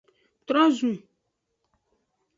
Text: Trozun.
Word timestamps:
Trozun. 0.47 0.95